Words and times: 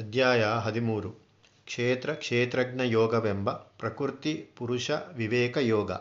ಅಧ್ಯಾಯ 0.00 0.44
ಹದಿಮೂರು. 0.44 1.10
ಕ್ಷೇತ್ರ 1.64 2.12
ಕ್ಷೇತ್ರಜ್ಞ 2.12 2.80
ಯೋಗವೆಂಬ 2.84 3.50
ಪ್ರಕೃತಿ 3.50 4.34
ಪುರುಷ 4.56 4.90
ವಿವೇಕ 5.14 5.56
ಯೋಗ. 5.56 5.92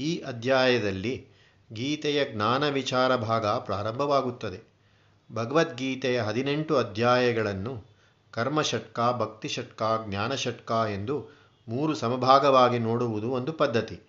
ಈ 0.00 0.18
ಅಧ್ಯಾಯದಲ್ಲಿ 0.18 1.26
ಗೀತೆಯ 1.72 2.32
ಜ್ಞಾನ 2.32 2.68
ವಿಚಾರ 2.68 3.16
ಭಾಗ 3.16 3.46
ಪ್ರಾರಂಭವಾಗುತ್ತದೆ. 3.46 4.60
ಭಗವದ್ಗೀತೆಯ 5.34 6.20
ಹದಿನೆಂಟು 6.20 6.76
ಅಧ್ಯಾಯಗಳನ್ನು 6.76 7.84
ಕರ್ಮಷಟ್ಕ 8.30 9.00
ಭಕ್ತಿಷಟ್ಕ 9.00 9.82
ಜ್ಞಾನಷಟ್ಕ 10.08 10.70
ಎಂದು 10.70 11.28
ಮೂರು 11.68 11.94
ಸಮಭಾಗವಾಗಿ 11.94 12.78
ನೋಡುವುದು 12.78 13.30
ಒಂದು 13.30 13.52
ಪದ್ಧತಿ. 13.52 14.00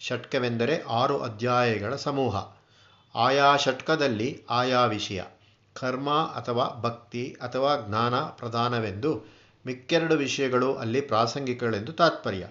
ಷಟ್ಕವೆಂದರೆ 0.00 0.82
ಆರು 0.82 1.18
ಅಧ್ಯಾಯಗಳ 1.18 1.96
ಸಮೂಹ. 1.96 2.56
ಆಯಾ 3.14 3.56
ಷಟ್ಕದಲ್ಲಿ 3.56 4.42
ಆಯಾ 4.50 4.84
ವಿಷಯ. 4.84 5.22
ಕರ್ಮ 5.80 6.10
ಅಥವಾ 6.10 6.80
ಭಕ್ತಿ 6.80 7.36
ಅಥವಾ 7.42 7.86
ಜ್ಞಾನ 7.88 8.14
ಪ್ರಧಾನವೆಂದು 8.14 9.24
ಮಿಕ್ಕೆರಡು 9.66 10.14
ವಿಷಯಗಳು 10.14 10.74
ಅಲ್ಲಿ 10.74 11.00
ಪ್ರಾಸಂಗಿಕಗಳೆಂದು 11.00 11.92
ತಾತ್ಪರ್ಯ. 11.92 12.48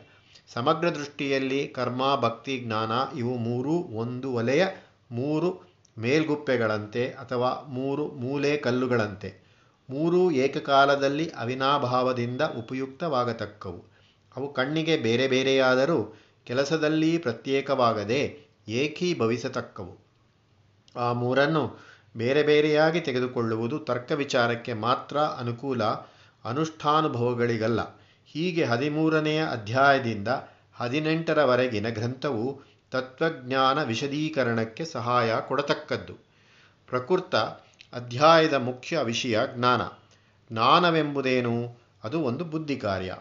ಸಮಗ್ರ 0.54 0.90
ದೃಷ್ಟಿಯಲ್ಲಿ 0.90 1.68
ಕರ್ಮ, 1.68 2.16
ಭಕ್ತಿ, 2.16 2.60
ಜ್ಞಾನ 2.60 3.18
ಇವು 3.18 3.38
ಮೂರೂ 3.38 3.72
ಒಂದು 3.72 4.34
ಒಲೆಯ 4.34 4.68
ಮೂರು 5.12 5.62
ಮೇಲ್ಗುಪ್ಪೆಗಳಂತೆ 5.98 7.10
ಅಥವಾ 7.10 7.66
ಮೂರು 7.68 8.08
ಮೂಲೆ 8.08 8.58
ಕಲ್ಲುಗಳಂತೆ. 8.58 9.46
ಮೂರೂ 9.90 10.32
ಏಕಕಾಲದಲ್ಲಿ 10.32 11.30
ಅವಿನಾಭಾವದಿಂದ 11.30 12.42
ಉಪಯುಕ್ತವಾಗತಕ್ಕವು. 12.42 13.96
ಅವು 14.36 14.54
ಕಣ್ಣಿಗೆ 14.54 14.98
ಬೇರೆ 14.98 15.28
ಬೇರೆಯಾದರೂ 15.28 16.16
ಕೆಲಸದಲ್ಲಿ 16.44 17.18
ಪ್ರತ್ಯೇಕವಾಗದೆ 17.18 18.40
ಏಕೀಭವಿಸತಕ್ಕವು. 18.68 20.06
ಆ 20.96 21.14
ಮೂರನ್ನು 21.14 21.95
ಬೇರೆ 22.18 22.44
ಬೇರೆಯಾಗಿ 22.44 23.02
ತೆಗೆದುಕೊಳ್ಳುವುದು 23.02 23.80
ತರ್ಕ 23.80 24.12
ವಿಚಾರಕ್ಕೆ 24.12 24.74
ಮಾತ್ರ 24.74 25.20
ಅನುಕೂಲ 25.20 25.84
ಅನುಷ್ಠಾನುಭವಗಳಿಗಲ್ಲ. 26.46 27.80
ಹೀಗೆ 28.26 28.64
ಹದಿಮೂರನೆಯ 28.64 29.46
ಅಧ್ಯಾಯದಿಂದ 29.52 30.28
ಹದಿನೆಂಟರವರೆಗಿನ 30.76 31.90
ಗ್ರಂಥವು 31.90 32.62
ತತ್ವಜ್ಞಾನ 32.92 33.84
ವಿಶದೀಕರಣಕ್ಕೆ 33.84 34.86
ಸಹಾಯ 34.86 35.36
ಕೊಡತಕ್ಕದ್ದು. 35.48 36.14
ಪ್ರಕೃತ 36.88 37.36
ಅಧ್ಯಾಯದ 37.94 38.54
ಮುಖ್ಯ 38.54 39.00
ವಿಷಯ 39.04 39.40
ಜ್ಞಾನ. 39.56 39.82
ಜ್ಞಾನವೆಂಬುದೇನು? 40.52 41.86
ಅದು 42.04 42.20
ಒಂದು 42.20 42.44
ಬುದ್ಧಿ 42.44 42.76
ಕಾರ್ಯ 42.76 43.16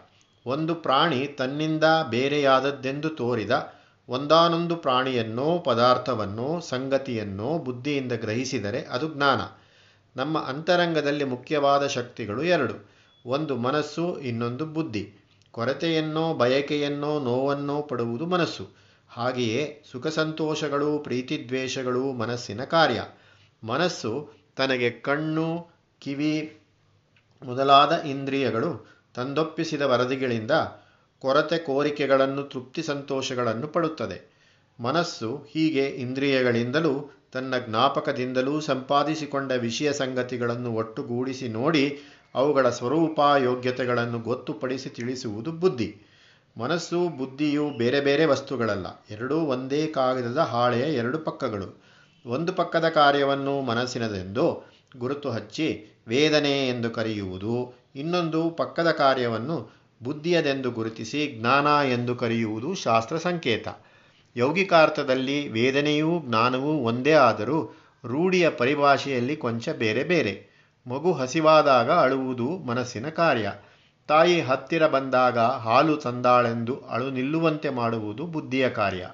ಒಂದು 0.45 0.75
ಪ್ರಾಣಿ 0.75 1.27
ತನ್ನಿಂದ 1.27 1.83
ಬೇರೆಯಾದದ್ದೆಂದು 2.09 3.09
ತೋರಿದ 3.09 3.74
ಒಂದಾನೊಂದು 4.09 4.75
ಪ್ರಾಣಿಯನ್ನೋ, 4.75 5.57
ಪದಾರ್ಥವನ್ನೋ, 5.57 6.59
ಸಂಗತಿಯನ್ನೋ 6.59 7.57
ಬುದ್ಧಿಯಿಂದ 7.57 8.11
ಗ್ರಹಿಸಿದರೆ 8.11 8.81
ಅದು 8.81 9.13
ಜ್ಞಾನ. 9.13 9.41
ನಮ್ಮ 10.15 10.39
ಅಂತರಂಗದಲ್ಲಿ 10.39 11.23
ಮುಖ್ಯವಾದ 11.23 11.87
ಶಕ್ತಿಗಳು 11.87 12.43
ಎರಡು. 12.43 12.89
ಒಂದು 13.25 13.55
ಮನಸ್ಸು, 13.55 14.19
ಇನ್ನೊಂದು 14.19 14.65
ಬುದ್ಧಿ. 14.65 15.13
ಕೊರತೆಯನ್ನೋ, 15.51 16.33
ಬಯಕೆಯನ್ನೋ, 16.33 17.19
ನೋವನ್ನೋ 17.19 17.81
ಪಡುವುದು 17.81 18.25
ಮನಸ್ಸು. 18.25 18.69
ಹಾಗೆಯೇ 19.09 19.83
ಸುಖ 19.91 20.07
ಸಂತೋಷಗಳು 20.07 20.99
ಪ್ರೀತಿದ್ವೇಷಗಳು 20.99 22.11
ಮನಸ್ಸಿನ 22.11 22.63
ಕಾರ್ಯ. 22.63 23.03
ಮನಸ್ಸು 23.63 24.33
ತನಗೆ 24.55 24.89
ಕಣ್ಣು, 24.89 25.67
ಕಿವಿ 25.99 26.59
ಮೊದಲಾದ 27.43 27.91
ಇಂದ್ರಿಯಗಳು 27.91 29.03
ತಂದೊಪ್ಪಿಸಿದ 29.15 29.81
ವರದಿಗಳಿಂದ 29.81 30.51
ಕೊರತೆ 31.25 31.57
ಕೋರಿಕೆಗಳನ್ನು, 31.57 32.43
ತೃಪ್ತಿ 32.43 32.83
ಸಂತೋಷಗಳನ್ನು 32.83 33.67
ಪಡುತ್ತದೆ. 33.67 34.17
ಮನಸ್ಸು 34.79 35.29
ಹೀಗೆ 35.51 35.85
ಇಂದ್ರಿಯಗಳಿಂದಲೂ, 35.85 37.11
ತನ್ನ 37.31 37.53
ಜ್ಞಾಪಕದಿಂದಲೂ 37.67 38.59
ಸಂಪಾದಿಸಿಕೊಂಡ 38.61 39.51
ವಿಷಯ 39.51 39.93
ಸಂಗತಿಗಳನ್ನು 39.93 40.73
ಒಟ್ಟುಗೂಡಿಸಿ 40.73 41.47
ನೋಡಿ, 41.47 41.99
ಅವುಗಳ 42.35 42.69
ಸ್ವರೂಪ 42.69 43.19
ಯೋಗ್ಯತೆಗಳನ್ನು 43.43 44.19
ಗೊತ್ತುಪಡಿಸಿ 44.19 44.89
ತಿಳಿಸುವುದು 44.89 45.51
ಬುದ್ಧಿ. 45.51 45.89
ಮನಸ್ಸು 46.57 46.99
ಬುದ್ಧಿಯು 47.17 47.69
ಬೇರೆ 47.77 48.01
ಬೇರೆ 48.01 48.25
ವಸ್ತುಗಳಲ್ಲ, 48.25 48.87
ಎರಡೂ 49.09 49.35
ಒಂದೇ 49.35 49.87
ಕಾಗದದ 49.87 50.37
ಹಾಳೆಯ 50.37 50.93
ಎರಡು 50.93 51.17
ಪಕ್ಕಗಳು. 51.19 51.83
ಒಂದು 52.25 52.53
ಪಕ್ಕದ 52.53 52.89
ಕಾರ್ಯವನ್ನು 52.89 53.61
ಮನಸ್ಸಿನದೆಂದು 53.61 54.45
ಗುರುತು 54.97 55.31
ಹಚ್ಚಿ, 55.31 55.67
ವೇದನೆ 56.07 56.67
ಎಂದು 56.67 56.89
ಕರೆಯುವುದು, 56.89 57.55
ಇನ್ನೊಂದು 57.95 58.49
ಪಕ್ಕದ 58.49 58.91
ಕಾರ್ಯವನ್ನು 58.91 59.84
ಬುದ್ಧಿಯದೆಂದು 60.03 60.71
ಗುರುತಿಸಿ 60.71 61.37
ಜ್ಞಾನ 61.39 61.67
ಎಂದು 61.89 62.15
ಕರೆಯುವುದು 62.15 62.75
ಶಾಸ್ತ್ರ 62.75 63.17
ಸಂಕೇತ. 63.17 63.67
ಯೌಗಿಕಾರ್ಥದಲ್ಲಿ 64.35 65.49
ವೇದನೆಯೂ 65.49 66.21
ಜ್ಞಾನವೂ 66.25 66.71
ಒಂದೇ 66.71 67.11
ಆದರೂ 67.11 67.73
ರೂಢಿಯ 68.05 68.49
ಪರಿಭಾಷೆಯಲ್ಲಿ 68.49 69.35
ಕೊಂಚ 69.35 69.69
ಬೇರೆ 69.69 70.03
ಬೇರೆ. 70.03 70.55
ಮಗು 70.87 71.13
ಹಸಿವಾದಾಗ 71.13 71.91
ಅಳುವುದು 71.91 72.57
ಮನಸ್ಸಿನ 72.57 73.09
ಕಾರ್ಯ. 73.09 73.51
ತಾಯಿ 74.07 74.41
ಹತ್ತಿರ 74.41 74.87
ಬಂದಾಗ 74.87 75.39
ಹಾಲು 75.39 75.97
ತಂದಾಳೆಂದು 75.97 76.75
ಅಳು 76.75 77.09
ನಿಲ್ಲುವಂತೆ 77.09 77.69
ಮಾಡುವುದು 77.69 78.25
ಬುದ್ಧಿಯ 78.25 78.69
ಕಾರ್ಯ. 78.69 79.07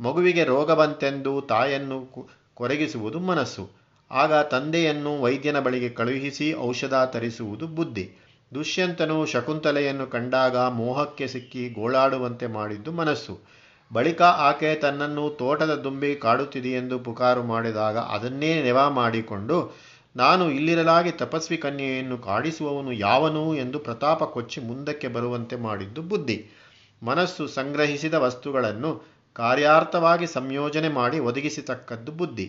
ಮಗುವಿಗೆ 0.00 0.44
ರೋಗ 0.44 0.72
ಬಂತೆಂದು 0.72 1.40
ತಾಯನ್ನು 1.40 2.14
ಕೊರಗಿಸುವುದು 2.54 3.18
ಮನಸ್ಸು. 3.18 3.70
ಆಗ 4.10 4.34
ತಂದೆಯನ್ನು 4.34 5.22
ವೈದ್ಯನ 5.22 5.60
ಬಳಿಗೆ 5.60 5.88
ಕಳುಹಿಸಿ 5.88 6.54
ಔಷಧ 6.54 6.94
ತರಿಸುವುದು 6.94 7.66
ಬುದ್ಧಿ. 7.66 8.25
ದುಷ್ಯಂತನು 8.52 9.26
ಶಕುಂತಲೆಯನ್ನು 9.26 10.06
ಕಂಡಾಗ 10.06 10.56
ಮೋಹಕ್ಕೆ 10.56 11.26
ಸಿಕ್ಕಿ 11.26 11.68
ಗೋಳಾಡುವಂತೆ 11.68 12.46
ಮಾಡಿದ್ದು 12.46 12.92
ಮನಸ್ಸು. 12.92 13.46
ಬಳಿಕ 13.92 14.22
ಆಕೆ 14.22 14.74
ತನ್ನನ್ನು 14.74 15.30
ತೋಟದ 15.30 15.74
ದುಂಬಿ 15.74 16.14
ಕಾಡುತ್ತಿದೆಯೆಂದು 16.14 16.98
ಪುಕಾರು 16.98 17.42
ಮಾಡಿದಾಗ 17.42 17.96
ಅದನ್ನೇ 17.96 18.62
ನೆವ 18.62 18.90
ಮಾಡಿಕೊಂಡು, 18.90 19.74
ನಾನು 20.16 20.50
ಇಲ್ಲಿರಲಾಗಿ 20.50 21.10
ತಪಸ್ವಿ 21.10 21.56
ಕನ್ಯೆಯನ್ನು 21.56 22.18
ಕಾಡಿಸುವವನು 22.18 22.92
ಯಾವನು 22.92 23.56
ಎಂದು 23.56 23.78
ಪ್ರತಾಪ 23.78 24.24
ಕೊಚ್ಚಿ 24.24 24.60
ಮುಂದಕ್ಕೆ 24.60 25.08
ಬರುವಂತೆ 25.08 25.56
ಮಾಡಿದ್ದು 25.56 26.02
ಬುದ್ಧಿ. 26.02 26.38
ಮನಸ್ಸು 27.02 27.46
ಸಂಗ್ರಹಿಸಿದ 27.46 28.14
ವಸ್ತುಗಳನ್ನು 28.14 28.92
ಕಾರ್ಯಾರ್ಥವಾಗಿ 29.34 30.26
ಸಂಯೋಜನೆ 30.26 30.88
ಮಾಡಿ 30.88 31.18
ಒದಗಿಸತಕ್ಕದ್ದು 31.18 32.12
ಬುದ್ಧಿ. 32.12 32.46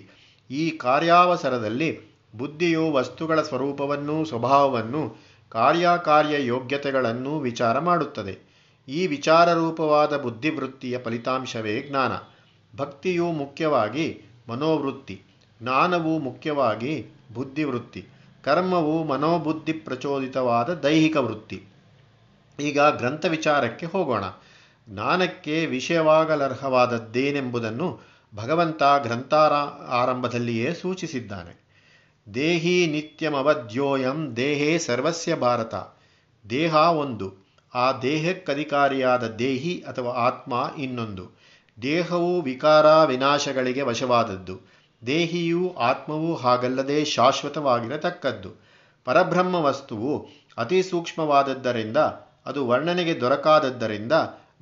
ಈ 0.50 0.69
ಕಾರ್ಯಾವಸರದಲ್ಲಿ 0.69 1.90
ಬುದ್ಧಿಯು 2.36 2.91
ವಸ್ತುಗಳ 2.91 3.41
ಸ್ವರೂಪವನ್ನು 3.41 4.25
ಸ್ವಭಾವವನ್ನು 4.25 5.02
ಕಾರ್ಯಕಾರ್ಯ 5.50 6.46
ಯೋಗ್ಯತೆಗಳನ್ನೂ 6.46 7.40
ವಿಚಾರ 7.40 7.80
ಮಾಡುತ್ತದೆ. 7.80 8.63
ಈ 8.88 9.08
ವಿಚಾರರೂಪವಾದ 9.08 10.18
ಬುದ್ಧಿವೃತ್ತಿಯ 10.18 11.00
ಫಲಿತಾಂಶವೇ 11.00 11.81
ಜ್ಞಾನ. 11.81 12.12
ಭಕ್ತಿಯು 12.78 13.31
ಮುಖ್ಯವಾಗಿ 13.31 14.22
ಮನೋವೃತ್ತಿ, 14.50 15.22
ಜ್ಞಾನವು 15.62 16.19
ಮುಖ್ಯವಾಗಿ 16.19 17.06
ಬುದ್ಧಿವೃತ್ತಿ, 17.34 18.06
ಕರ್ಮವು 18.44 19.03
ಮನೋಬುದ್ಧಿ 19.03 19.74
ಪ್ರಚೋದಿತವಾದ 19.74 20.74
ದೈಹಿಕ 20.74 21.18
ವೃತ್ತಿ. 21.18 21.63
ಈಗ 22.59 22.81
ಗ್ರಂಥ 22.81 23.25
ವಿಚಾರಕ್ಕೆ 23.25 23.86
ಹೋಗೋಣ. 23.86 24.24
ಜ್ಞಾನಕ್ಕೆ 24.90 25.66
ವಿಷಯವಾಗಲರ್ಹವಾದದ್ದೇನೆಂಬುದನ್ನು 25.66 28.00
ಭಗವಂತ 28.36 28.84
ಗ್ರಂಥಾರ, 29.03 29.53
ಆರಂಭದಲ್ಲಿಯೇ 29.90 30.74
ಸೂಚಿಸಿದ್ದಾನೆ. 30.74 31.66
ದೇಹಿ 32.33 32.88
ನಿತ್ಯಮವಧ್ಯೋಯಂ 32.88 34.35
ದೇಹೇ 34.35 34.77
ಸರ್ವಸ್ಯ 34.77 35.35
ಭಾರತ. 35.35 35.75
ದೇಹ 36.49 36.75
ಒಂದು, 36.75 37.47
ಆ 37.73 37.91
ದೇಹಕ್ಕಧಿಕಾರಿಯಾದ 37.91 39.27
ದೇಹಿ 39.27 39.83
ಅಥವಾ 39.88 40.11
ಆತ್ಮ 40.11 40.71
ಇನ್ನೊಂದು. 40.77 41.38
ದೇಹವು 41.81 42.41
ವಿಕಾರ 42.41 43.03
ವಿನಾಶಗಳಿಗೆ 43.03 43.81
ವಶವಾದದ್ದು. 43.81 44.59
ದೇಹಿಯು 45.05 45.75
ಆತ್ಮವು 45.79 46.35
ಹಾಗಲ್ಲದೆ 46.35 47.05
ಶಾಶ್ವತವಾಗಿರತಕ್ಕದ್ದು. 47.05 48.61
ಪರಬ್ರಹ್ಮ 49.05 49.55
ವಸ್ತುವು 49.55 50.27
ಅತಿ 50.57 50.83
ಸೂಕ್ಷ್ಮವಾದದ್ದರಿಂದ, 50.83 51.97
ಅದು 52.45 52.67
ವರ್ಣನೆಗೆ 52.67 53.21
ದೊರಕಾದದ್ದರಿಂದ, 53.21 54.11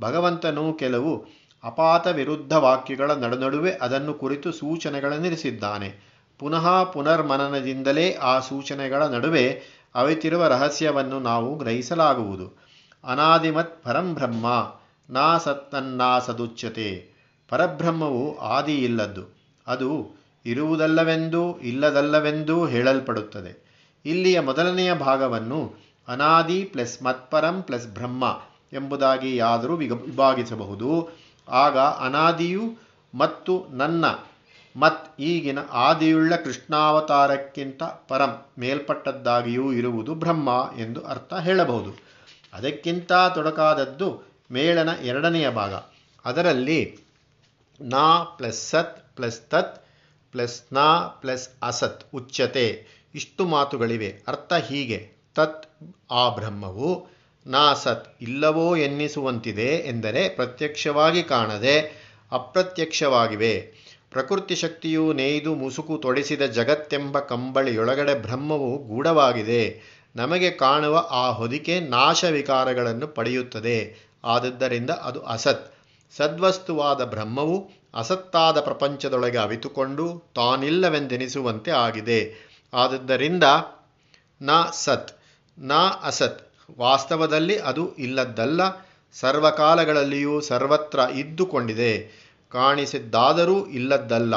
ಭಗವಂತನು 0.02 0.74
ಕೆಲವು 0.74 1.26
ಅಪಾತ 1.64 2.08
ವಿರುದ್ಧ 2.08 2.54
ವಾಕ್ಯಗಳ 2.54 3.12
ನಡುನಡುವೆ 3.12 3.72
ಅದನ್ನು 3.72 4.14
ಕುರಿತು 4.14 4.52
ಸೂಚನೆಗಳನ್ನಿರಿಸಿದ್ದಾನೆ 4.52 6.15
ಪುನಃ 6.40 6.84
ಪುನರ್ಮನನದಿಂದಲೇ 6.84 8.14
ಆ 8.14 8.40
ಸೂಚನೆಗಳ 8.40 9.06
ನಡುವೆ 9.06 9.62
ಅವಿತಿರುವ 9.96 10.48
ರಹಸ್ಯವನ್ನು 10.48 11.20
ನಾವು 11.20 11.56
ಗ್ರಹಿಸಲಾಗುವುದು. 11.56 12.66
ಅನಾದಿಮತ್ 13.04 13.84
ಪರಂಬ್ರಹ್ಮ 13.84 14.74
ನಾ 15.10 15.38
ಸತ್ತನ್ನಾ 15.38 16.20
ಸದುಚ್ಯತೆ. 16.20 17.10
ಪರಬ್ರಹ್ಮವು 17.50 18.40
ಆದಿ 18.40 18.76
ಇಲ್ಲದ್ದು 18.76 19.36
ಅದು 19.68 20.16
ಇರುವುದಲ್ಲವೆಂದೂ, 20.46 21.58
ಇಲ್ಲದಲ್ಲವೆಂದೂ 21.58 22.66
ಹೇಳಲ್ಪಡುತ್ತದೆ. 22.66 23.66
ಇಲ್ಲಿಯ 24.06 24.40
ಮೊದಲನೆಯ 24.40 24.94
ಭಾಗವನ್ನು 24.94 25.74
ಅನಾದಿ 26.08 26.64
ಪ್ಲಸ್ 26.64 27.04
ಮತ್ಪರಂ 27.04 27.62
ಪ್ಲಸ್ 27.62 27.88
ಬ್ರಹ್ಮ 27.88 28.42
ಎಂಬುದಾಗಿ 28.74 29.36
ಯಾದರೂ 29.36 29.76
ವಿಭಾಗಿಸಬಹುದು. 29.76 31.10
ಆಗ 31.50 31.78
ಅನಾದಿಯು 31.78 32.62
ಮತ್ತು 33.18 33.66
ನನ್ನ 33.72 34.06
ಮತ್ 34.76 35.22
ಈಗಿನ 35.22 35.60
ಆದಿಯುಳ್ಳ 35.72 36.36
ಕೃಷ್ಣಾವತಾರಕ್ಕಿಂತ 36.36 37.84
ಪರಂ 37.84 38.46
ಮೇಲ್ಪಟ್ಟದ್ದಾಗಿಯೂ 38.60 39.74
ಇರುವುದು 39.74 40.16
ಬ್ರಹ್ಮ 40.16 40.72
ಎಂದು 40.78 41.06
ಅರ್ಥ 41.06 41.34
ಹೇಳಬಹುದು. 41.34 41.92
ಅದಕ್ಕಿಂತ 42.54 43.12
ತೊಡಕಾದದ್ದು 43.34 44.24
ಮೇಳನ 44.52 44.90
ಎರಡನೆಯ 45.04 45.50
ಭಾಗ. 45.50 45.74
ಅದರಲ್ಲಿ 46.26 47.00
ನಾ 47.82 48.24
ಪ್ಲಸ್ 48.24 48.70
ಸತ್ 48.70 49.16
ಪ್ಲಸ್ 49.16 49.42
ತತ್ 49.42 49.86
ಪ್ಲಸ್ 50.32 50.74
ನಾ 50.74 51.08
ಪ್ಲಸ್ 51.08 51.50
ಅಸತ್ 51.64 52.08
ಉಚ್ಯತೆ 52.14 52.86
ಇಷ್ಟು 53.16 53.46
ಮಾತುಗಳಿವೆ. 53.46 54.24
ಅರ್ಥ 54.28 54.54
ಹೀಗೆ. 54.54 55.12
ತತ್ 55.36 55.66
ಆ 56.12 56.30
ಬ್ರಹ್ಮವು 56.30 57.08
ನಾ 57.48 57.74
ಸತ್ 57.74 58.18
ಇಲ್ಲವೋ 58.22 58.76
ಎನ್ನಿಸುವಂತಿದೆ 58.76 59.76
ಎಂದರೆ 59.86 60.30
ಪ್ರತ್ಯಕ್ಷವಾಗಿ 60.30 61.24
ಕಾಣದೆ 61.24 62.06
ಅಪ್ರತ್ಯಕ್ಷವಾಗಿವೆ. 62.32 63.85
ಪ್ರಕೃತಿ 64.12 64.56
ಶಕ್ತಿಯು 64.56 65.14
ನೇಯ್ದು 65.14 65.56
ಮುಸುಕು 65.56 65.98
ತೊಡಿಸಿದ 65.98 66.42
ಜಗತ್ತೆಂಬ 66.42 67.20
ಕಂಬಳಿಯೊಳಗಡೆ 67.20 68.14
ಬ್ರಹ್ಮವು 68.14 68.78
ಗೂಢವಾಗಿದೆ. 68.78 69.82
ನಮಗೆ 70.16 70.52
ಕಾಣುವ 70.52 71.08
ಆ 71.12 71.30
ಹೊದಿಕೆ 71.32 71.80
ನಾಶ 71.80 72.26
ವಿಕಾರಗಳನ್ನು 72.26 73.08
ಪಡೆಯುತ್ತದೆ. 73.08 74.10
ಆದದ್ದರಿಂದ 74.24 74.90
ಅದು 74.90 75.22
ಅಸತ್. 75.22 75.74
ಸದ್ವಸ್ತುವಾದ 76.18 77.04
ಬ್ರಹ್ಮವು 77.04 77.70
ಅಸತ್ತಾದ 77.96 78.62
ಪ್ರಪಂಚದೊಳಗೆ 78.62 79.38
ಅವಿತುಕೊಂಡು 79.38 80.24
ತಾನಿಲ್ಲವೆಂದೆನಿಸುವಂತೆ 80.36 81.72
ಆಗಿದೆ. 81.72 82.34
ಆದದ್ದರಿಂದ 82.74 83.44
ನ 84.42 84.50
ಸತ್, 84.74 85.20
ನ 85.60 85.74
ಅಸತ್. 86.04 86.50
ವಾಸ್ತವದಲ್ಲಿ 86.80 87.58
ಅದು 87.60 87.96
ಇಲ್ಲದ್ದಲ್ಲ. 87.96 88.62
ಸರ್ವಕಾಲಗಳಲ್ಲಿಯೂ 89.14 90.42
ಸರ್ವತ್ರ 90.42 91.00
ಇದ್ದುಕೊಂಡಿದೆ. 91.00 92.25
ಕಾಣಿಸಿದ್ದಾದರೂ 92.56 93.66
ಇಲ್ಲದ್ದಲ್ಲ. 93.66 94.34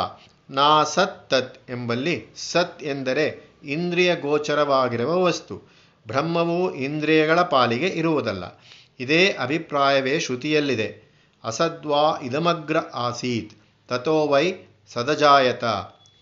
ನಾ 0.50 0.84
ಸತ್ 0.84 1.30
ತತ್ 1.30 1.70
ಎಂಬಲ್ಲಿ 1.70 2.26
ಸತ್ 2.36 2.82
ಎಂದರೆ 2.82 3.50
ಇಂದ್ರಿಯ 3.64 4.16
ಗೋಚರವಾಗಿರುವ 4.16 5.22
ವಸ್ತು. 5.22 5.62
ಬ್ರಹ್ಮವು 6.06 6.74
ಇಂದ್ರಿಯಗಳ 6.74 7.42
ಪಾಲಿಗೆ 7.42 7.86
ಇರುವುದಲ್ಲ. 7.86 8.44
ಇದೇ 9.00 9.36
ಅಭಿಪ್ರಾಯವೇ 9.40 10.20
ಶ್ರುತಿಯಲ್ಲಿದೆ. 10.20 11.12
ಅಸದ್ವಾ 11.44 12.20
ಇದಮಗ್ರ 12.22 12.76
ಆಸೀತ್. 12.94 13.52
ತಥೋ 13.88 14.28
ವೈ 14.28 14.52
ಸದಜಾಯತ. 14.92 15.64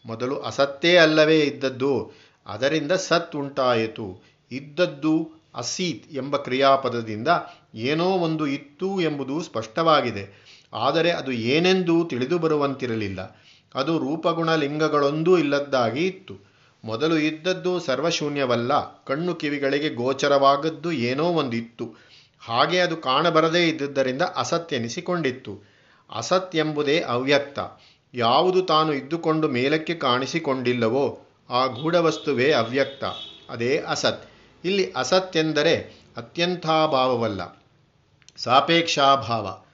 ಮೊದಲು 0.07 0.39
ಅಸತ್ತೇ 0.39 0.97
ಅಲ್ಲವೇ 0.97 1.41
ಇದ್ದದ್ದು. 1.41 2.11
ಅದರಿಂದ 2.47 2.93
ಸತ್ 2.93 3.37
ಉಂಟಾಯಿತು. 3.37 4.25
ಇದ್ದದ್ದು 4.53 5.31
ಅಸೀತ್ 5.55 6.15
ಎಂಬ 6.15 6.37
ಕ್ರಿಯಾಪದದಿಂದ 6.37 7.29
ಏನೋ 7.75 8.05
ಒಂದು 8.05 8.47
ಇತ್ತು 8.47 9.01
ಎಂಬುದು 9.01 9.43
ಸ್ಪಷ್ಟವಾಗಿದೆ. 9.43 10.46
ಆದರೆ 10.77 11.11
ಅದು 11.11 11.33
ಏನೆಂದೂ 11.33 12.05
ತಿಳಿದು 12.05 12.39
ಬರುವಂತಿರಲಿಲ್ಲ. 12.39 13.41
ಅದು 13.75 13.99
ರೂಪಗುಣ 13.99 14.55
ಲಿಂಗಗಳೊಂದೂ 14.55 15.39
ಇಲ್ಲದ್ದಾಗಿ 15.39 16.07
ಇತ್ತು. 16.07 16.39
ಮೊದಲು 16.85 17.19
ಇದ್ದದ್ದು 17.19 17.81
ಸರ್ವಶೂನ್ಯವಲ್ಲ. 17.81 19.05
ಕಣ್ಣು 19.05 19.35
ಕಿವಿಗಳಿಗೆ 19.35 19.89
ಗೋಚರವಾಗದ್ದು 19.89 20.93
ಏನೋ 20.93 21.25
ಒಂದಿತ್ತು. 21.25 21.95
ಹಾಗೆ 22.41 22.79
ಅದು 22.79 22.97
ಕಾಣಬರದೇ 22.97 23.69
ಇದ್ದುದರಿಂದ 23.69 24.23
ಅಸತ್ಯೆನಿಸಿಕೊಂಡಿತ್ತು. 24.23 25.69
ಅಸತ್ 26.15 26.57
ಎಂಬುದೇ 26.57 27.01
ಅವ್ಯಕ್ತ. 27.01 27.59
ಯಾವುದು 28.15 28.63
ತಾನು 28.63 28.93
ಇದ್ದುಕೊಂಡು 28.93 29.49
ಮೇಲಕ್ಕೆ 29.49 29.95
ಕಾಣಿಸಿಕೊಂಡಿಲ್ಲವೋ 29.95 31.21
ಆ 31.51 31.67
ಗೂಢವಸ್ತುವೇ 31.67 32.53
ಅವ್ಯಕ್ತ. 32.53 33.05
ಅದೇ 33.51 33.79
ಅಸತ್. 33.79 34.31
ಇಲ್ಲಿ 34.65 34.93
ಅಸತ್ 34.93 35.37
ಎಂದರೆ 35.37 35.77
ಅತ್ಯಂತಾಭಾವವಲ್ಲ 36.17 37.65
ಸಾಪೇಕ್ಷಾಭಾವ. 38.37 39.66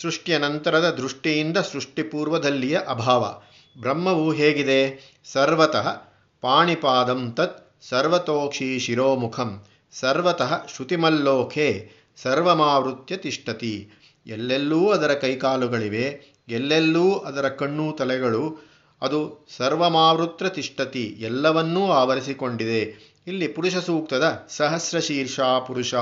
ಸೃಷ್ಟಿಯ 0.00 0.38
ನಂತರದ 0.38 0.90
ದೃಷ್ಟಿಯಿಂದ 0.90 1.56
ಸೃಷ್ಟಿಪೂರ್ವದಲ್ಲಿಯ 1.56 2.78
ಅಭಾವ. 2.88 3.42
ಬ್ರಹ್ಮವು 3.80 4.32
ಹೇಗಿದೆ? 4.32 5.12
ಸರ್ವತಃ 5.32 5.96
ಪಾಣಿಪಾದಂ 6.40 7.32
ತತ್ 7.32 7.82
ಸರ್ವತೋಕ್ಷಿ 7.88 8.78
ಶಿರೋಮುಖಂ. 8.78 9.64
ಸರ್ವತಃ 9.92 10.66
ಶ್ರುತಿಮಲ್ಲೋಕೆ 10.66 11.90
ಸರ್ವಮಾವೃತ್ಯ 12.16 13.16
ತಿಷ್ಟತಿ. 13.16 13.90
ಎಲ್ಲೆಲ್ಲೂ 14.26 14.88
ಅದರ 14.88 15.14
ಕೈಕಾಲುಗಳಿವೆ, 15.14 16.20
ಎಲ್ಲೆಲ್ಲೂ 16.48 17.12
ಅದರ 17.12 17.48
ಕಣ್ಣು 17.48 17.92
ತಲೆಗಳು, 17.98 18.72
ಅದು 19.02 19.46
ಸರ್ವಮಾವೃತ್ರ 19.56 20.48
ತಿಷ್ಟತಿ, 20.48 21.04
ಎಲ್ಲವನ್ನೂ 21.20 21.90
ಆವರಿಸಿಕೊಂಡಿದೆ. 21.90 23.12
ಇಲ್ಲಿ 23.26 23.48
ಪುರುಷ 23.48 23.76
ಸೂಕ್ತದ 23.76 24.46
ಸಹಸ್ರಶೀರ್ಷ 24.48 25.40
ಪುರುಷ 25.40 25.94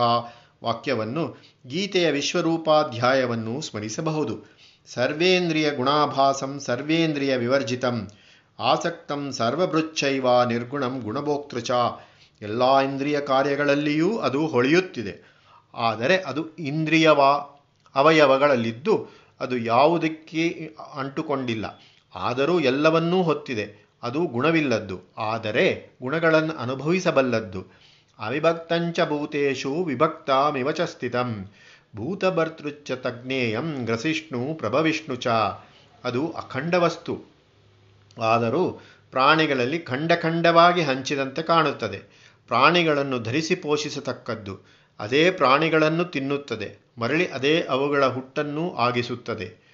ವಾಕ್ಯವನ್ನು 0.64 1.36
ಗೀತೆಯ 1.66 2.10
ವಿಶ್ವರೂಪಾಧ್ಯಾಯವನ್ನು 2.10 3.60
ಸ್ಮರಿಸಬಹುದು. 3.60 4.56
ಸರ್ವೇಂದ್ರಿಯ 4.86 5.70
ಗುಣಾಭಾಸಂ, 5.70 6.60
ಸರ್ವೇಂದ್ರಿಯ 6.60 7.36
ವಿವರ್ಜಿತಂ, 7.36 8.08
ಆಸಕ್ತಂ 8.58 9.32
ಸರ್ವಭೃಚ್ಛೈವ 9.32 10.44
ನಿರ್ಗುಣಂ 10.44 11.00
ಗುಣಭೋಕ್ತೃಚ. 11.00 11.70
ಎಲ್ಲ 12.42 12.78
ಇಂದ್ರಿಯ 12.78 13.20
ಕಾರ್ಯಗಳಲ್ಲಿಯೂ 13.20 14.18
ಅದು 14.18 14.46
ಹೊಳೆಯುತ್ತಿದೆ. 14.46 15.30
ಆದರೆ 15.74 16.16
ಅದು 16.16 16.56
ಇಂದ್ರಿಯವ, 16.56 17.20
ಅವಯವಗಳಲ್ಲಿದ್ದು 17.94 19.08
ಅದು 19.40 19.58
ಯಾವುದಕ್ಕೆ 19.58 20.74
ಅಂಟುಕೊಂಡಿಲ್ಲ. 20.94 21.84
ಆದರೂ 22.14 22.60
ಎಲ್ಲವನ್ನೂ 22.60 23.22
ಹೊತ್ತಿದೆ. 23.22 23.88
ಅದು 24.02 24.20
ಗುಣವಿಲ್ಲದ್ದು. 24.20 25.00
ಆದರೆ 25.18 25.90
ಗುಣಗಳನ್ನು 26.02 26.52
ಅನುಭವಿಸಬಲ್ಲದ್ದು. 26.52 27.89
ಅವಿಭಕ್ತಂಚ 28.20 29.00
ಭೂತೇಶು 29.00 29.84
ವಿಭಕ್ತಮಿವ 29.84 30.70
ಚ 30.70 30.80
ಸ್ಥಿತಂ. 30.80 31.46
ಭೂತಭರ್ತೃಚ್ಚ 31.96 32.92
ತಜ್ಞೇಯಂ 32.92 33.84
ಗ್ರಸಿಷ್ಣು 33.84 34.54
ಪ್ರಭವಿಷ್ಣು 34.54 35.16
ಚ. 35.16 35.26
ಅದು 36.04 36.30
ಅಖಂಡ 36.30 36.74
ವಸ್ತು. 36.74 37.18
ಆದರೂ 38.22 38.80
ಪ್ರಾಣಿಗಳಲ್ಲಿ 39.10 39.78
ಖಂಡಖಂಡವಾಗಿ 39.78 40.82
ಹಂಚಿದಂತೆ 40.82 41.42
ಕಾಣುತ್ತದೆ. 41.42 41.98
ಪ್ರಾಣಿಗಳನ್ನು 42.46 43.22
ಧರಿಸಿ 43.22 43.54
ಪೋಷಿಸತಕ್ಕದ್ದು 43.54 44.58
ಅದೇ 45.00 45.30
ಪ್ರಾಣಿಗಳನ್ನು 45.30 46.04
ತಿನ್ನುತ್ತದೆ. 46.04 46.78
ಮರಳಿ 46.98 47.26
ಅದೇ 47.28 47.66
ಅವುಗಳ 47.68 48.06
ಹುಟ್ಟನ್ನು 48.06 48.74
ಆಗಿಸುತ್ತದೆ. 48.74 49.70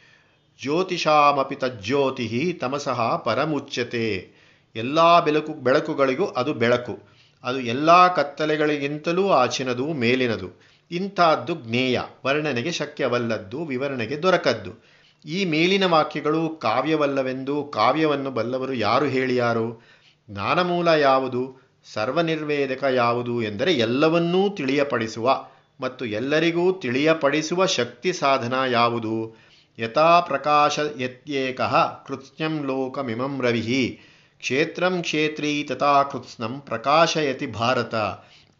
ಜ್ಯೋತಿಷಾಮಪಿ 0.63 1.55
ತಜ್ಜ್ಯೋತಿ 1.55 2.59
ತಮಸಃ 2.61 3.17
ಪರಮುಚ್ಯತೆ. 3.17 4.29
ಎಲ್ಲ 4.77 5.25
ಬೆಳಕು 5.25 5.53
ಬೆಳಕುಗಳಿಗೂ 5.53 6.27
ಅದು 6.27 6.55
ಬೆಳಕು. 6.55 7.16
ಅದು 7.47 7.61
ಎಲ್ಲ 7.61 8.15
ಕತ್ತಲೆಗಳಿಗಿಂತಲೂ 8.15 9.31
ಆಚಿನದು, 9.31 9.93
ಮೇಲಿನದು. 9.93 10.61
ಇಂಥದ್ದು 10.91 11.55
ಜ್ಞೇಯ, 11.55 12.01
ವರ್ಣನೆಗೆ 12.27 12.73
ಶಕ್ಯವಲ್ಲದ್ದು, 12.73 13.65
ವಿವರಣೆಗೆ 13.65 14.23
ದೊರಕದ್ದು. 14.23 14.97
ಈ 15.27 15.45
ಮೇಲಿನ 15.45 15.87
ವಾಕ್ಯಗಳು 15.87 16.49
ಕಾವ್ಯವಲ್ಲವೆಂದು, 16.49 17.65
ಕಾವ್ಯವನ್ನು 17.65 18.31
ಬಲ್ಲವರು 18.31 18.73
ಯಾರು 18.73 19.05
ಹೇಳಿಯಾರು? 19.05 19.83
ಜ್ಞಾನಮೂಲ 20.31 20.89
ಯಾವುದು? 20.89 21.67
ಸರ್ವನಿರ್ವೇದಕ 21.93 22.85
ಯಾವುದು 22.85 23.43
ಎಂದರೆ 23.43 23.75
ಎಲ್ಲವನ್ನೂ 23.75 24.49
ತಿಳಿಯಪಡಿಸುವ 24.49 25.47
ಮತ್ತು 25.81 26.05
ಎಲ್ಲರಿಗೂ 26.05 26.73
ತಿಳಿಯಪಡಿಸುವ 26.73 27.67
ಶಕ್ತಿ 27.67 28.13
ಸಾಧನ 28.13 28.55
ಯಾವುದು? 28.71 29.37
ಯಥಾ 29.79 30.21
ಪ್ರಕಾಶ 30.21 30.79
ಯತ್ಯೇಕ 30.99 31.61
ಕೃತ್ಯಂ 32.07 32.67
ಲೋಕಮಿಮಂ 32.67 33.43
ರವಿ. 33.43 34.01
ಕ್ಷೇತ್ರಂ 34.38 35.03
ಕ್ಷೇತ್ರೀ 35.03 35.62
ತಥಾ 35.62 36.03
ಕೃತ್ಸ್ನಂ 36.03 36.61
ಪ್ರಕಾಶಯತಿ 36.61 37.47
ಭಾರತ. 37.47 37.94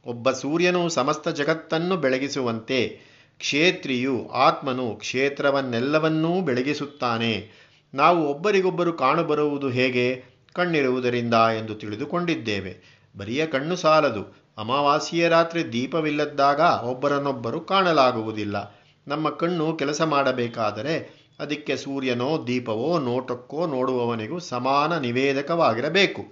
ಒಬ್ಬ 0.07 0.31
ಸೂರ್ಯನು 0.31 0.89
ಸಮಸ್ತ 0.89 1.29
ಜಗತ್ತನ್ನು 1.29 1.97
ಬೆಳಗಿಸುವಂತೆ 1.97 3.01
ಕ್ಷೇತ್ರಿಯು 3.39 4.29
ಆತ್ಮನು 4.29 4.95
ಕ್ಷೇತ್ರವನ್ನೆಲ್ಲವನ್ನೂ 4.95 6.41
ಬೆಳಗಿಸುತ್ತಾನೆ. 6.41 7.51
ನಾವು 7.95 8.29
ಒಬ್ಬರಿಗೊಬ್ಬರು 8.29 8.93
ಕಾಣಬರುವುದು 8.93 9.69
ಹೇಗೆ? 9.69 10.25
ಕಣ್ಣಿರುವುದರಿಂದ 10.53 11.35
ಎಂದು 11.35 11.75
ತಿಳಿದುಕೊಂಡಿದ್ದೇವೆ. 11.75 13.03
ಬರಿಯ 13.17 13.47
ಕಣ್ಣು 13.47 13.77
ಸಾಲದು. 13.77 14.47
ಅಮಾವಾಸ್ಯೆಯ 14.59 15.29
ರಾತ್ರಿ 15.29 15.73
ದೀಪವಿಲ್ಲದ್ದಾಗ 15.73 16.61
ಒಬ್ಬರನ್ನೊಬ್ಬರು 16.61 17.61
ಕಾಣಲಾಗುವುದಿಲ್ಲ. 17.61 18.81
ನಮ್ಮ 19.09 19.31
ಕಣ್ಣು 19.31 19.73
ಕೆಲಸ 19.73 20.03
ಮಾಡಬೇಕಾದರೆ 20.03 21.16
ಅದಕ್ಕೆ 21.41 21.77
ಸೂರ್ಯನೋ 21.77 22.47
ದೀಪವೋ 22.47 22.99
ನೋಟಕ್ಕೋ 22.99 23.67
ನೋಡುವವನಿಗೂ 23.67 24.39
ಸಮಾನ 24.39 24.99
ನಿವೇದಕವಾಗಿರಬೇಕು. 24.99 26.25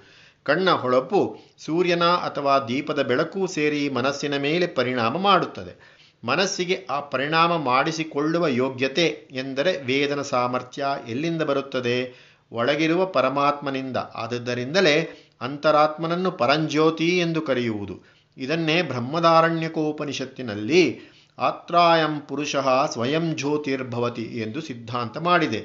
ಕಣ್ಣ 0.43 0.71
ಹೊಳಪು 0.71 1.39
ಸೂರ್ಯನ 1.59 2.05
ಅಥವಾ 2.05 2.59
ದೀಪದ 2.59 3.03
ಬೆಳಕು 3.03 3.47
ಸೇರಿ 3.47 3.89
ಮನಸ್ಸಿನ 3.89 4.37
ಮೇಲೆ 4.37 4.67
ಪರಿಣಾಮ 4.67 5.19
ಮಾಡುತ್ತದೆ. 5.19 5.95
ಮನಸ್ಸಿಗೆ 6.25 6.87
ಆ 6.91 7.01
ಪರಿಣಾಮ 7.01 7.57
ಮಾಡಿಸಿಕೊಳ್ಳುವ 7.57 8.47
ಯೋಗ್ಯತೆ 8.47 9.29
ಎಂದರೆ 9.33 9.83
ವೇದನ 9.83 10.23
ಸಾಮರ್ಥ್ಯ 10.23 10.87
ಎಲ್ಲಿಂದ 11.09 11.43
ಬರುತ್ತದೆ? 11.43 12.13
ಒಳಗಿರುವ 12.53 13.07
ಪರಮಾತ್ಮನಿಂದ. 13.07 13.97
ಆದದ್ದರಿಂದಲೇ 14.15 15.09
ಅಂತರಾತ್ಮನನ್ನು 15.41 16.31
ಪರಂಜ್ಯೋತಿ 16.31 17.19
ಎಂದು 17.19 17.41
ಕರೆಯುವುದು. 17.41 18.01
ಇದನ್ನೇ 18.37 18.83
ಬ್ರಹ್ಮದಾರಣ್ಯಕೋಪನಿಷತ್ತಿನಲ್ಲಿ 18.83 21.14
ಆತ್ರಾಯಂ 21.39 22.21
ಪುರುಷ 22.21 22.57
ಸ್ವಯಂ 22.93 23.35
ಜ್ಯೋತಿರ್ಭವತಿ 23.37 24.23
ಎಂದು 24.23 24.61
ಸಿದ್ಧಾಂತ 24.61 25.17
ಮಾಡಿದೆ. 25.17 25.61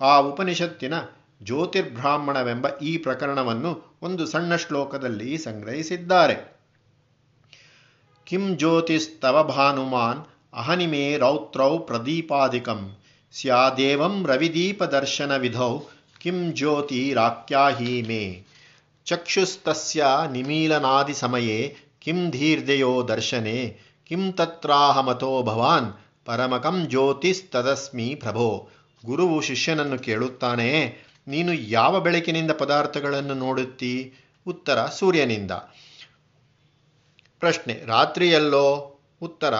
ಆ 0.00 0.18
ಉಪನಿಷತ್ತಿನ 0.18 0.94
ಜ್ಯೋತಿರ್ಬ್ರಾಹ್ಮಣವೆಂಬ 1.42 2.66
ಈ 2.82 2.96
ಪ್ರಕರಣವನ್ನು 2.96 3.98
ಒಂದು 4.02 4.26
ಸಣ್ಣ 4.26 4.56
ಶ್ಲೋಕದಲ್ಲಿ 4.56 5.38
ಸಂಗ್ರಹಿಸಿದ್ದಾರೆ. 5.38 6.58
ಕಿಂ 8.26 8.56
ಜ್ಯೋತಿಸ್ತವ 8.56 9.42
ಭಾನುಮಾನ್ 9.42 10.20
ಅಹನಿಮೇ 10.54 11.16
ರೌತ್ರೌ 11.18 11.78
ಪ್ರದೀಪಾದಿಕಂ 11.78 12.96
ಸ್ಯಾದೇವಂ 13.32 14.26
ರವಿದೀಪದರ್ಶನ 14.26 15.36
ವಿಧೌ 15.36 15.80
ಕಿಂ 16.18 16.52
ಜ್ಯೋತಿರಾಖ್ಯಾಹಿ 16.52 18.02
ಮೇ 18.02 18.44
ಚಕ್ಷುಸ್ತಸ್ಯ 19.04 20.06
ನಿಮೀಲನಾದಿಸಮಯೇ 20.30 21.76
ಕಿಂ 22.00 22.30
ಧೀರ್ದೆಯೋ 22.30 23.08
ದರ್ಶನೆ 23.08 23.80
ಕಿಂ 24.08 24.32
ತತ್ರಾಹಮತೋ 24.32 25.42
ಭವಾನ್ 25.42 25.92
ಪರಮಕಂ 26.24 26.86
ಜ್ಯೋತಿಸ್ತದಸ್ಮಿ 26.88 28.14
ಪ್ರಭೋ 28.14 28.68
ಗುರುವು 29.06 29.40
ಶಿಷ್ಯನನ್ನು 29.40 29.98
ಕೇಳುತ್ತಾನೆ, 29.98 30.96
ನೀನು 31.28 31.52
ಯಾವ 31.52 32.00
ಬೆಳಕಿನಿಂದ 32.00 32.50
ಪದಾರ್ಥಗಳನ್ನು 32.50 33.34
ನೋಡುತ್ತೀ? 33.34 34.12
ಉತ್ತರ, 34.46 34.86
ಸೂರ್ಯನಿಂದ. 34.86 35.50
ಪ್ರಶ್ನೆ, 37.40 37.82
ರಾತ್ರಿಯಲ್ಲೋ? 37.86 39.00
ಉತ್ತರ, 39.22 39.54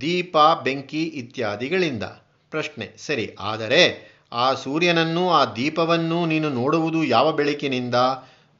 ದೀಪ, 0.00 0.36
ಬೆಂಕಿ 0.64 1.02
ಇತ್ಯಾದಿಗಳಿಂದ. 1.02 2.02
ಪ್ರಶ್ನೆ, 2.50 2.92
ಸರಿ, 2.98 3.36
ಆದರೆ 3.40 4.14
ಆ 4.32 4.54
ಸೂರ್ಯನನ್ನು 4.54 5.30
ಆ 5.30 5.44
ದೀಪವನ್ನು 5.44 6.26
ನೀನು 6.26 6.50
ನೋಡುವುದು 6.50 7.04
ಯಾವ 7.04 7.32
ಬೆಳಕಿನಿಂದ? 7.32 7.94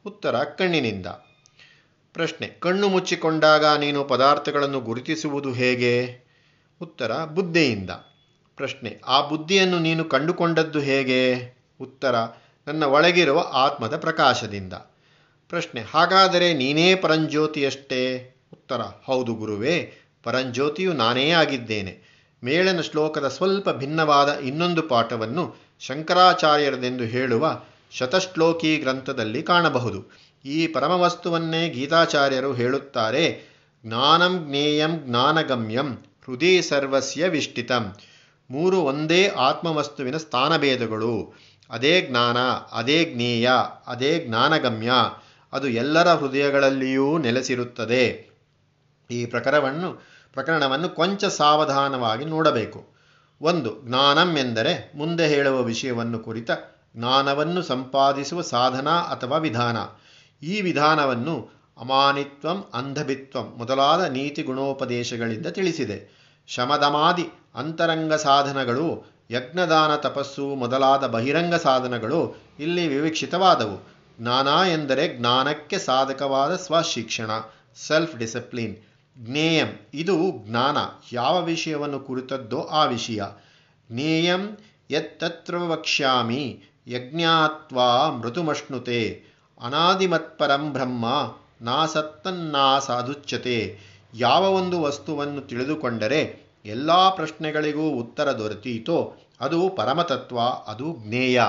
ಉತ್ತರ, 0.07 0.45
ಕಣ್ಣಿನಿಂದ. 0.45 1.07
ಪ್ರಶ್ನೆ. 2.15 2.47
ಕಣ್ಣು 2.47 2.89
ಮುಚ್ಚಿಕೊಂಡಾಗ 2.89 3.67
ನೀನು 3.67 4.05
ಪದಾರ್ಥಗಳನ್ನು 4.05 4.81
ಗುರುತಿಸುವುದು 4.81 5.53
ಹೇಗೆ? 5.53 6.25
ಉತ್ತರ, 6.83 7.25
ಬುದ್ಧಿಯಿಂದ. 7.25 7.91
ಪ್ರಶ್ನೆ. 8.57 9.01
ಆ 9.07 9.29
ಬುದ್ಧಿಯನ್ನು 9.29 9.79
ನೀನು 9.79 10.05
ಕಂಡುಕೊಂಡದ್ದು 10.05 10.81
ಹೇಗೆ? 10.81 11.57
ಉತ್ತರ, 11.81 12.15
ನನ್ನ 12.67 12.85
ಒಳಗಿರುವ 12.85 13.45
ಆತ್ಮದ 13.53 13.97
ಪ್ರಕಾಶದಿಂದ. 13.97 14.73
ಪ್ರಶ್ನೆ. 15.49 15.83
ಹಾಗಾದರೆ 15.83 16.55
ನೀನೇ 16.55 16.95
ಪರಂಜ್ಯೋತಿಯಷ್ಟೇ? 16.95 18.37
ಉತ್ತರ, 18.53 18.81
ಹೌದು 19.05 19.35
ಗುರುವೇ, 19.35 19.93
ಪರಂಜ್ಯೋತಿಯು 20.23 20.93
ನಾನೇ 20.93 21.31
ಆಗಿದ್ದೇನೆ. 21.31 22.15
ಮೇಳನ 22.45 22.81
ಶ್ಲೋಕದ 22.81 23.29
ಸ್ವಲ್ಪ 23.29 23.71
ಭಿನ್ನವಾದ 23.71 24.29
ಇನ್ನೊಂದು 24.29 24.83
ಪಾಠವನ್ನು 24.83 25.57
ಶಂಕರಾಚಾರ್ಯರದೆಂದು 25.81 27.05
ಹೇಳುವ 27.05 27.61
ಶತಶ್ಲೋಕಿ 27.91 28.77
ಗ್ರಂಥದಲ್ಲಿ 28.77 29.43
ಕಾಣಬಹುದು. 29.43 30.25
ಈ 30.45 30.67
ಪರಮವಸ್ತುವನ್ನೇ 30.67 31.69
ಗೀತಾಚಾರ್ಯರು 31.69 32.53
ಹೇಳುತ್ತಾರೆ. 32.53 33.43
ಜ್ಞಾನಂ 33.87 34.45
ಜ್ಞೇಯಂ 34.49 34.91
ಜ್ಞಾನಗಮ್ಯಂ 34.97 35.95
ಹೃದಯ 35.95 36.63
ಸರ್ವಸ್ಯ 36.63 37.29
ವಿಷ್ಟಿತಂ 37.29 37.95
ಮೂರು 38.51 38.79
ಒಂದೇ 38.79 39.29
ಆತ್ಮವಸ್ತುವಿನ 39.29 40.17
ಸ್ಥಾನಭೇದಗಳು. 40.17 41.35
ಅದೇ 41.71 42.07
ಜ್ಞಾನ, 42.11 42.37
ಅದೇ 42.73 43.11
ಜ್ಞೇಯ, 43.15 43.51
ಅದೇ 43.87 44.25
ಜ್ಞಾನಗಮ್ಯ. 44.29 44.93
ಅದು 45.53 45.69
ಎಲ್ಲರ 45.69 46.09
ಹೃದಯಗಳಲ್ಲಿಯೂ 46.09 47.19
ನೆಲೆಸಿರುತ್ತದೆ. 47.19 48.31
ಈ 49.11 49.27
ಪ್ರಕರಣವನ್ನು 49.27 50.03
ಪ್ರಕರಣವನ್ನು 50.33 50.89
ಕೊಂಚ 50.89 51.25
ಸಾವಧಾನವಾಗಿ 51.25 52.25
ನೋಡಬೇಕು. 52.25 52.95
ಒಂದು, 53.41 53.83
ಜ್ಞಾನಂ 53.85 54.37
ಎಂದರೆ 54.37 54.93
ಮುಂದೆ 54.97 55.29
ಹೇಳುವ 55.29 55.63
ವಿಷಯವನ್ನು 55.63 56.19
ಕುರಿತ 56.19 56.51
ಜ್ಞಾನವನ್ನು 56.97 57.63
ಸಂಪಾದಿಸುವ 57.63 58.43
ಸಾಧನ 58.43 58.89
ಅಥವಾ 58.89 59.39
ವಿಧಾನ. 59.39 59.77
ಈ 60.45 60.61
ವಿಧಾನವನ್ನು 60.61 61.35
ಅಮಾನಿತ್ವಂ 61.79 62.59
ಅಂಧಭಿತ್ವಂ 62.75 63.55
ಮೊದಲಾದ 63.57 64.03
ನೀತಿ 64.13 64.43
ಗುಣೋಪದೇಶಗಳಿಂದ 64.43 65.47
ತಿಳಿಸಿದೆ. 65.47 65.99
ಶಮದಮಾದಿ 66.47 67.27
ಅಂತರಂಗ 67.55 68.15
ಸಾಧನಗಳು, 68.15 68.87
ಯಜ್ಞದಾನ 69.31 69.97
ತಪಸ್ಸು 69.97 70.47
ಮೊದಲಾದ 70.55 71.07
ಬಹಿರಂಗ 71.07 71.55
ಸಾಧನಗಳು 71.55 72.21
ಇಲ್ಲಿ 72.59 72.89
ವಿವಕ್ಷಿತವಾದವು. 72.89 73.77
ಜ್ಞಾನ 74.21 74.49
ಎಂದರೆ 74.69 75.05
ಜ್ಞಾನಕ್ಕೆ 75.19 75.79
ಸಾಧಕವಾದ 75.79 76.57
ಸ್ವಶಿಕ್ಷಣ 76.57 77.31
ಸೆಲ್ಫ್ 77.87 78.17
ಡಿಸಿಪ್ಲಿನ್ 78.17 78.77
ಜ್ಞೇಯಂ, 79.19 79.71
ಇದು 79.95 80.17
ಜ್ಞಾನ, 80.47 80.77
ಯಾವ 81.13 81.35
ವಿಷಯವನ್ನು 81.45 82.01
ಕುರಿತದ್ದೋ 82.01 82.61
ಆ 82.61 82.85
ವಿಷಯ. 82.85 83.23
ಜ್ಞೇಯಂ 83.91 84.43
ಯತ್ತತ್ರ 84.91 85.57
ವಕ್ಷ್ಯಾಮಿ 85.57 86.45
ಯಜ್ಞಾತ್ವಾ 86.89 88.11
ಮೃದುಮಶ್ನುತೆ 88.11 89.34
ಅನಾದಿಮತ್ಪರಂ 89.61 90.73
ಬ್ರಹ್ಮ, 90.73 91.07
ನಾ 91.63 91.87
ಸತ್ತನ್ನಾ 91.87 92.79
ಸಾಧುಚ್ಯತೆ 92.79 93.79
ಯಾವ 94.15 94.53
ಒಂದು 94.53 94.83
ವಸ್ತುವನ್ನು 94.83 95.41
ತಿಳಿದುಕೊಂಡರೆ 95.41 96.45
ಎಲ್ಲ 96.67 97.09
ಪ್ರಶ್ನೆಗಳಿಗೂ 97.11 97.91
ಉತ್ತರ 97.91 98.33
ದೊರೆತೀತೋ, 98.33 99.15
ಅದು 99.41 99.69
ಪರಮತತ್ವ, 99.69 100.41
ಅದು 100.41 100.97
ಜ್ಞೇಯ. 101.01 101.43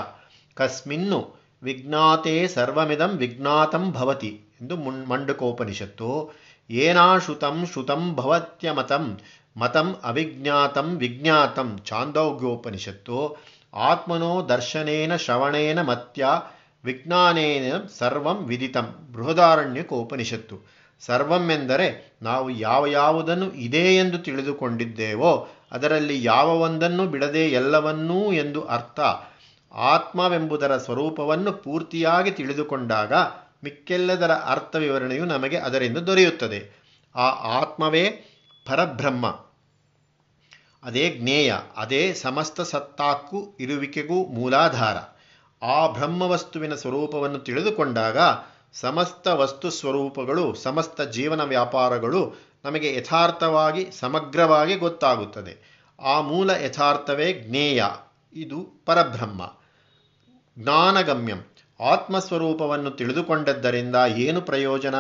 ಕಸ್ಮಿನ್ನು 0.54 1.20
ವಿಜ್ಞಾತೆ 1.64 2.48
ಸರ್ವಮಿದಂ 2.48 3.10
ವಿಜ್ಞಾತಂ 3.10 3.92
ಭವತಿ 3.92 4.42
ಎಂದು 4.62 4.76
ಮಂಡಕೋಪನಿಷತ್ತು 4.78 6.32
ಏನಾಶ್ರುತಂ 6.70 7.66
ಶ್ರುತಂ 7.72 8.16
ಭವತ್ಯಮತಂ 8.16 9.20
ಮತಂ 9.58 9.96
ಅವಿಜ್ಞಾತಂ 10.04 10.98
ವಿಜ್ಞಾತಂ 10.98 11.78
ಚಾಂದೋಗ್ಯೋಪನಿಷತ್ತು, 11.86 13.38
ಆತ್ಮನೋ 13.74 14.42
ದರ್ಶನೇನ 14.42 15.16
ಶ್ರವಣೇನ 15.16 15.82
ಮತ್ಯ 15.82 16.28
ವಿಜ್ಞಾನೇನ 16.86 17.74
ಸರ್ವಂ 18.00 18.36
ವಿದಿತಂ. 18.36 18.88
ಸರ್ವಂ 21.00 21.50
ಎಂದರೆ 21.52 22.18
ನಾವು 22.22 22.50
ಯಾವ 22.50 22.86
ಯಾವುದನ್ನು 22.88 23.54
ಇದೆ 23.54 23.96
ಎಂದು 23.96 24.18
ತಿಳಿದುಕೊಂಡಿದ್ದೇವೋ 24.18 25.48
ಅದರಲ್ಲಿ 25.72 26.24
ಯಾವ 26.24 26.60
ಒಂದನ್ನು 26.60 27.08
ಬಿಡದೆ 27.08 27.40
ಎಲ್ಲವನ್ನೂ 27.40 28.32
ಎಂದು 28.32 28.62
ಅರ್ಥ. 28.62 29.00
ಆತ್ಮವೆಂಬುದರ 29.74 30.78
ಸ್ವರೂಪವನ್ನು 30.78 31.52
ಪೂರ್ತಿಯಾಗಿ 31.52 32.32
ತಿಳಿದುಕೊಂಡಾಗ 32.32 33.14
ಮಿಕ್ಕೆಲ್ಲದರ 33.64 34.32
ಅರ್ಥ 34.32 34.76
ವಿವರಣೆಯು 34.76 35.26
ನಮಗೆ 35.26 35.58
ಅದರಿಂದ 35.58 35.98
ದೊರೆಯುತ್ತದೆ. 35.98 36.60
ಆ 37.16 37.28
ಆತ್ಮವೇ 37.60 38.06
ಪರಬ್ರಹ್ಮ. 38.66 39.26
ಅದೇ 40.84 41.10
ಜ್ಞೇಯ, 41.10 41.56
ಅದೇ 41.78 42.14
ಸಮಸ್ತ 42.14 42.62
ಸತ್ತಾಕ್ಕೂ 42.62 43.58
ಇರುವಿಕೆಗೂ 43.60 44.26
ಮೂಲಾಧಾರ. 44.26 45.15
ಆ 45.66 45.88
ಬ್ರಹ್ಮವಸ್ತುವಿನ 45.88 46.76
ಸ್ವರೂಪವನ್ನು 46.76 47.38
ತಿಳಿದುಕೊಂಡಾಗ 47.38 48.18
ಸಮಸ್ತ 48.74 49.28
ವಸ್ತು 49.28 49.70
ಸ್ವರೂಪಗಳು, 49.70 50.56
ಸಮಸ್ತ 50.56 51.02
ಜೀವನ 51.02 51.44
ವ್ಯಾಪಾರಗಳು 51.44 52.34
ನಮಗೆ 52.66 52.98
ಯಥಾರ್ಥವಾಗಿ, 52.98 53.88
ಸಮಗ್ರವಾಗಿ 54.00 54.76
ಗೊತ್ತಾಗುತ್ತದೆ. 54.76 55.86
ಆ 56.02 56.22
ಮೂಲ 56.22 56.50
ಯಥಾರ್ಥವೇ 56.50 57.34
ಜ್ಞೇಯ. 57.34 57.84
ಇದು 58.34 58.84
ಪರಬ್ರಹ್ಮ. 58.86 59.54
ಜ್ಞಾನಗಮ್ಯಂ. 60.60 61.48
ಆತ್ಮಸ್ವರೂಪವನ್ನು 61.80 62.92
ತಿಳಿದುಕೊಂಡದ್ದರಿಂದ 62.92 63.96
ಏನು 64.18 64.42
ಪ್ರಯೋಜನ? 64.42 64.96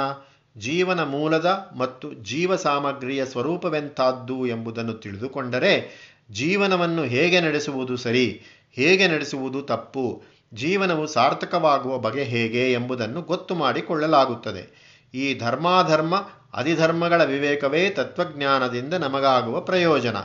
ಜೀವನ 0.58 1.04
ಮೂಲದ 1.04 1.46
ಮತ್ತು 1.78 2.14
ಜೀವ 2.14 2.56
ಸಾಮಗ್ರಿಯ 2.56 3.26
ಸ್ವರೂಪವೆಂಥದ್ದು 3.26 4.48
ಎಂಬುದನ್ನು 4.48 4.94
ತಿಳಿದುಕೊಂಡರೆ 4.94 5.90
ಜೀವನವನ್ನು 6.32 7.04
ಹೇಗೆ 7.04 7.42
ನಡೆಸುವುದು 7.42 7.98
ಸರಿ, 7.98 8.44
ಹೇಗೆ 8.72 9.08
ನಡೆಸುವುದು 9.08 9.62
ತಪ್ಪು 9.62 10.35
ಜೀವನವು 10.54 11.08
ಸಾರ್ಥಕವಾಗುವ 11.08 11.98
ಬಗೆ 11.98 12.24
ಹೇಗೆ 12.24 12.74
ಎಂಬುದನ್ನು 12.74 13.22
ಗೊತ್ತು 13.22 13.56
ಮಾಡಿಕೊಳ್ಳಲಾಗುತ್ತದೆ. 13.56 14.86
ಈ 15.14 15.40
ಧರ್ಮಾಧರ್ಮ, 15.40 16.16
ಅಧಿಧರ್ಮಗಳ 16.54 17.24
ವಿವೇಕವೇ 17.24 17.90
ತತ್ವಜ್ಞಾನದಿಂದ 17.90 18.94
ನಮಗಾಗುವ 18.94 19.60
ಪ್ರಯೋಜನ. 19.60 20.18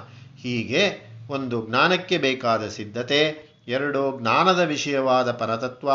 ಹೀಗೆ 0.42 1.10
ಒಂದು 1.30 1.66
ಜ್ಞಾನಕ್ಕೆ 1.66 2.18
ಬೇಕಾದ 2.18 2.68
ಸಿದ್ಧತೆ, 2.68 3.50
ಎರಡು 3.68 4.18
ಜ್ಞಾನದ 4.20 4.58
ವಿಷಯವಾದ 4.58 5.32
ಪರತತ್ವ, 5.32 5.90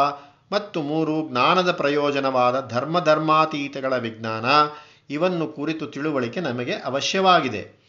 ಮತ್ತು 0.51 0.81
ಮೂರು 0.81 1.29
ಜ್ಞಾನದ 1.29 1.71
ಪ್ರಯೋಜನವಾದ 1.71 2.67
ಧರ್ಮಧರ್ಮಾತೀತಗಳ 2.69 3.97
ವಿಜ್ಞಾನ, 3.97 4.45
ಇವನ್ನು 5.09 5.47
ಕುರಿತು 5.47 5.87
ತಿಳುವಳಿಕೆ 5.87 6.39
ನಮಗೆ 6.39 6.73
ಅವಶ್ಯವಾಗಿದೆ. 6.73 7.84